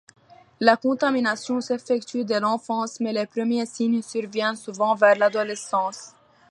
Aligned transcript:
La 0.59 0.77
contamination 0.77 1.61
s'effectue 1.61 2.25
dès 2.25 2.39
l'enfance 2.39 2.99
mais 2.99 3.13
les 3.13 3.27
premiers 3.27 3.67
signes 3.67 4.01
surviennent 4.01 4.55
souvent 4.55 4.95
vers 4.95 5.15
l'adolescence. 5.15 6.13